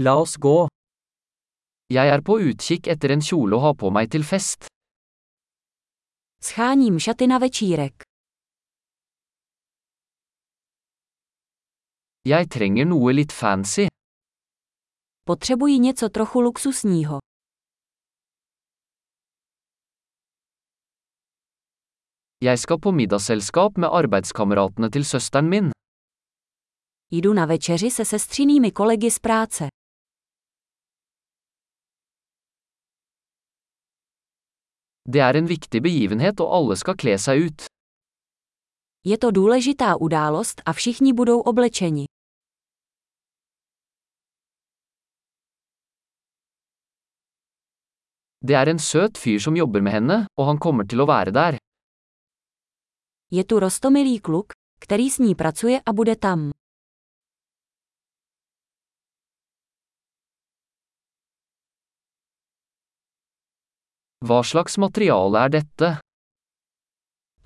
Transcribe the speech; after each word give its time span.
La 0.00 0.12
oss 0.14 0.36
gå. 0.38 0.68
Jeg 1.90 2.06
er 2.14 2.20
på 2.22 2.36
utkikk 2.38 2.86
etter 2.92 3.10
en 3.10 3.22
kjole 3.28 3.56
å 3.56 3.62
ha 3.64 3.72
på 3.74 3.88
meg 3.90 4.10
til 4.14 4.22
fest. 4.22 4.68
Scháním 6.38 7.00
šaty 7.02 7.26
na 7.26 7.40
večírek. 7.42 8.04
Jeg 12.22 12.46
trenger 12.54 12.86
noe 12.86 13.12
litt 13.12 13.32
fancy. 13.32 13.88
Potřebuji 15.26 15.78
něco 15.78 16.08
trochu 16.08 16.40
luxusního. 16.40 17.18
Jeg 22.40 22.58
skal 22.58 22.78
på 22.78 22.92
middagsselskap 22.92 23.78
med 23.78 23.88
arbeidskameratene 23.92 24.90
til 24.90 25.04
søsteren 25.04 25.48
min. 25.48 25.70
Jdu 27.10 27.32
na 27.32 27.46
večeři 27.46 27.90
se 27.90 28.04
sestřinými 28.04 28.70
kolegy 28.72 29.10
z 29.10 29.18
práce. 29.18 29.68
Det 35.12 35.20
er 35.20 35.36
en 35.40 35.48
viktig 35.48 35.80
begivenhet 35.82 36.40
og 36.44 36.52
alle 36.56 36.76
skal 36.76 36.96
kle 37.00 37.16
seg 37.16 37.46
ut. 37.48 37.66
Je 39.04 39.16
to 39.16 39.30
důležitá 39.30 39.96
událost 39.96 40.60
a 40.66 40.72
všichni 40.72 41.12
budou 41.12 41.40
oblečeni. 41.40 42.06
Det 48.40 48.54
er 48.54 48.68
en 48.68 48.78
søt 48.78 49.18
fyr 49.18 49.38
som 49.38 49.56
jobber 49.56 49.80
med 49.80 49.92
henne, 49.92 50.26
og 50.36 50.46
han 50.46 50.58
kommer 50.58 50.84
til 50.84 51.00
å 51.00 51.06
være 51.06 51.32
der. 51.32 51.58
Je 53.30 53.44
tu 53.44 53.60
rostomilý 53.60 54.20
kluk, 54.20 54.52
který 54.80 55.10
s 55.10 55.18
ní 55.18 55.34
pracuje 55.34 55.80
a 55.86 55.92
bude 55.92 56.16
tam. 56.16 56.57
Hva 64.26 64.42
slags 64.42 64.74
materiale 64.82 65.44
er 65.46 65.50
dette? 65.54 65.88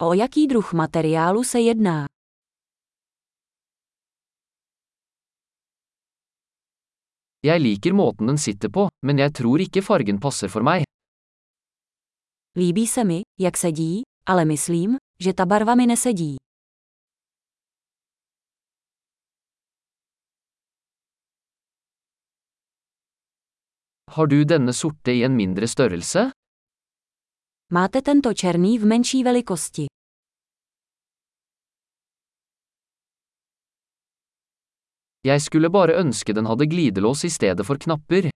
O 0.00 0.14
jaký 0.16 0.46
druh 0.48 0.72
materiálu 0.72 1.44
se 1.44 1.60
jedná? 1.60 2.06
Jeg 7.44 7.60
liker 7.60 7.92
måten 7.92 8.26
den 8.26 8.38
sitter 8.38 8.72
på, 8.72 8.88
men 9.04 9.18
jeg 9.18 9.34
tror 9.36 9.60
ikke 9.60 9.82
fargen 9.84 10.18
passer 10.22 10.48
for 10.48 10.64
meg. 10.64 10.88
Líbí 12.56 12.86
se 12.86 13.04
mi, 13.04 13.22
jak 13.36 13.56
sedí, 13.56 14.02
ale 14.24 14.44
myslím, 14.44 14.96
že 15.20 15.32
ta 15.34 15.44
barva 15.44 15.74
mi 15.76 15.86
nesedí. 15.86 16.36
Har 24.12 24.26
du 24.26 24.44
denne 24.44 24.72
sorte 24.72 25.12
i 25.12 25.22
en 25.24 25.36
mindre 25.36 25.66
størrelse? 25.68 26.30
Máte 27.72 28.02
tento 28.02 28.34
černý 28.34 28.78
v 28.78 28.84
menší 28.84 29.24
velikosti. 29.24 29.86
Jeg 35.24 35.40
skulle 35.42 35.70
bare 35.70 35.92
ønske 36.02 36.32
den 36.36 36.46
hadde 36.46 36.66
glidelås 36.66 37.24
i 37.24 37.30
stedet 37.30 37.66
for 37.66 37.76
knapper. 37.84 38.28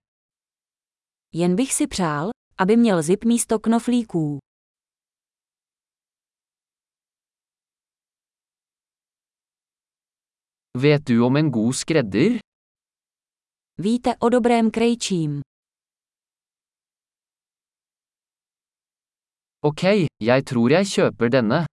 Jen 1.33 1.55
bych 1.55 1.73
si 1.73 1.87
přál, 1.87 2.29
aby 2.57 2.77
měl 2.77 3.01
zip 3.01 3.23
místo 3.25 3.59
knoflíků. 3.59 4.39
Vet 10.77 11.01
du 11.09 11.25
om 11.25 11.37
en 11.37 11.49
god 11.49 11.75
skredder? 11.75 12.31
Víte 13.77 14.15
o 14.19 14.29
dobrém 14.29 14.71
krejčím. 14.71 15.46
Ok, 19.61 19.83
jeg 20.21 20.45
tror 20.45 20.69
jeg 20.69 20.85
kjøper 20.85 21.29
denne. 21.29 21.65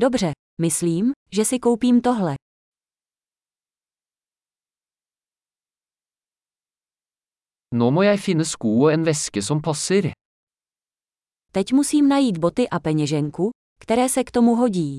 Dobře, 0.00 0.32
myslím, 0.58 1.12
že 1.32 1.44
si 1.44 1.58
koupím 1.58 2.00
tohle. 2.02 2.36
Nå 7.78 7.90
må 7.90 8.02
jeg 8.02 8.18
finne 8.26 8.44
sko 8.44 8.70
og 8.84 8.92
en 8.94 9.04
veske 9.06 9.42
som 9.42 9.62
passer. 9.62 10.12
Teď 11.52 11.72
musím 11.72 12.08
najít 12.08 12.38
boty 12.38 12.68
a 12.68 12.80
peněženku, 12.80 13.50
které 13.80 14.08
se 14.08 14.24
k 14.24 14.30
tomu 14.30 14.54
hodí. 14.54 14.98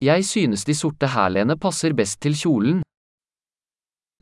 Jeg 0.00 0.24
synes 0.24 0.64
de 0.64 0.74
sorte 0.74 1.06
hælene 1.06 1.58
passer 1.58 1.92
best 1.94 2.20
til 2.20 2.34
kjolen. 2.34 2.82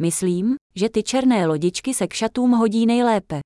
Myslím, 0.03 0.57
že 0.77 0.89
ty 0.89 1.03
černé 1.03 1.47
lodičky 1.47 1.95
se 1.95 2.07
k 2.07 2.13
šatům 2.13 2.51
hodí 2.51 2.87
nejlépe. 2.87 3.41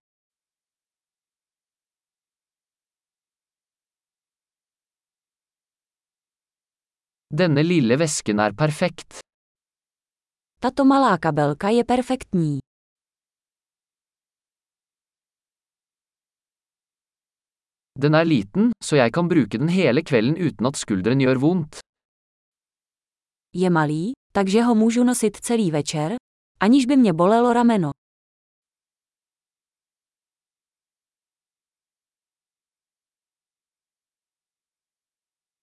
Denne 7.30 7.60
lille 7.60 7.96
vesken 7.96 8.40
er 8.40 8.54
perfekt. 8.54 9.18
Tato 10.60 10.84
malá 10.84 11.18
kabelka 11.18 11.68
je 11.68 11.84
perfektní. 11.84 12.58
Den 17.98 18.14
er 18.14 18.24
liten, 18.24 18.70
så 18.84 18.96
jeg 18.96 19.12
kan 19.12 19.28
bruke 19.28 19.58
den 19.58 19.68
hele 19.68 20.02
kvelden 20.02 20.36
uten 20.46 20.66
at 20.66 20.76
skulderen 20.76 21.20
gjør 21.20 21.38
vondt. 21.38 21.78
Je 23.54 23.70
malý, 23.70 24.12
takže 24.32 24.62
ho 24.62 24.74
můžu 24.74 25.04
nosit 25.04 25.36
celý 25.36 25.70
večer, 25.70 26.16
aniž 26.64 26.86
by 26.86 26.96
mě 26.96 27.12
bolelo 27.12 27.52
rameno. 27.52 27.90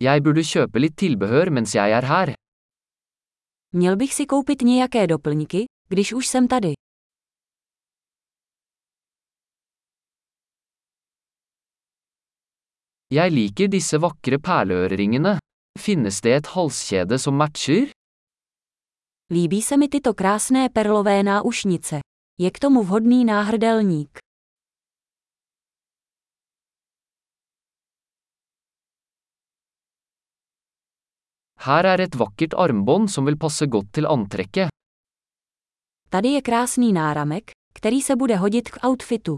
Jeg 0.02 0.24
burde 0.26 0.44
kjøpe 0.52 0.82
litt 0.82 0.96
tilbehør 0.98 1.50
mens 1.56 1.76
jeg 1.76 1.92
er 1.98 2.06
her. 2.12 2.30
Měl 3.74 3.96
bych 3.96 4.14
si 4.14 4.26
koupit 4.26 4.62
nějaké 4.62 5.08
doplňky, 5.08 5.66
když 5.88 6.14
už 6.14 6.28
jsem 6.28 6.48
tady. 6.48 6.74
Jeg 13.12 13.32
liker 13.32 13.68
disse 13.68 13.98
vakre 14.02 14.38
perleøreringene. 14.40 15.38
Finnes 15.80 16.22
det 16.22 16.34
et 16.36 16.48
halskjede 16.48 17.20
som 17.20 17.34
matcher? 17.34 17.92
Líbí 19.32 19.62
se 19.62 19.78
mi 19.78 19.88
tyto 19.88 20.14
krásné 20.14 20.70
perlové 20.70 21.24
náušnice. 21.24 22.00
Je 22.40 22.52
k 22.52 22.60
tomu 22.60 22.84
vhodný 22.84 23.26
náhrdelník. 23.26 24.20
Her 31.56 31.86
er 31.86 32.02
et 32.02 32.16
vakkert 32.16 32.54
armbånd 32.54 33.12
som 33.12 33.26
vil 33.26 33.38
passe 33.38 33.66
godt 33.68 33.92
til 33.92 34.08
antrekket. 34.08 34.70
Tady 36.10 36.28
je 36.28 36.42
krásný 36.42 36.94
náramek, 36.94 37.52
který 37.74 38.02
se 38.02 38.16
bude 38.16 38.36
hodit 38.36 38.70
k 38.70 38.84
outfitu. 38.88 39.36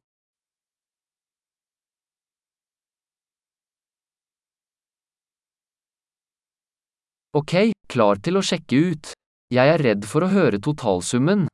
Ok, 7.31 7.51
klar 7.87 8.17
til 8.17 8.37
å 8.37 8.41
sjekke 8.41 8.77
ut. 8.91 9.22
Jeg 9.53 9.69
er 9.69 9.81
redd 9.85 10.05
for 10.09 10.25
å 10.25 10.27
høre 10.33 10.57
totalsummen. 10.57 11.45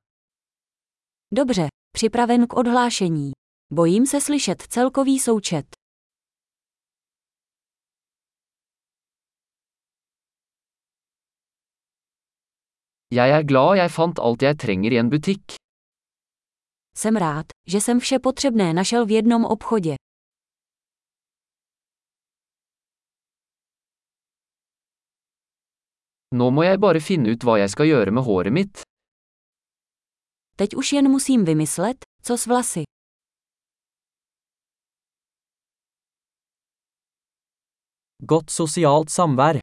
Dobře, 1.35 1.67
připraven 1.91 2.47
k 2.47 2.53
odhlášení. 2.53 3.31
Bojím 3.73 4.05
se 4.05 4.21
slyšet 4.21 4.61
celkový 4.61 5.19
součet. 5.19 5.65
Jeg 13.13 13.29
er 13.29 13.43
glad 13.43 13.77
jeg 13.77 13.91
fant 13.91 14.19
alt 14.19 14.41
jeg 14.41 14.57
trenger 14.57 14.93
i 14.93 14.97
en 14.97 15.09
butikk. 15.09 15.53
Jsem 16.95 17.15
rád, 17.15 17.45
že 17.67 17.81
jsem 17.81 17.99
vše 17.99 18.19
potřebné 18.19 18.73
našel 18.73 19.05
v 19.05 19.11
jednom 19.11 19.45
obchodě. 19.45 19.95
Nå 26.29 26.51
må 26.53 26.61
jeg 26.61 26.77
bare 26.77 26.99
finne 27.01 27.31
ut 27.33 27.41
hva 27.41 27.55
jeg 27.57 27.71
skal 27.73 27.87
gjøre 27.89 28.11
med 28.13 28.23
håret 28.27 28.53
mitt. 28.53 28.83
Teď 30.61 30.75
už 30.77 30.93
jen 30.93 31.09
musím 31.09 31.45
vymyslet, 31.45 32.05
co 32.21 32.37
s 32.37 32.45
vlasy. 32.47 32.83
Godt 38.21 38.49
sosialt 38.51 39.09
samvær. 39.09 39.59